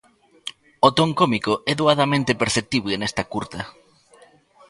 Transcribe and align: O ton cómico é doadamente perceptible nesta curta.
O 0.87 0.89
ton 0.97 1.09
cómico 1.19 1.53
é 1.71 1.73
doadamente 1.81 2.37
perceptible 2.43 2.93
nesta 2.97 3.23
curta. 3.33 3.61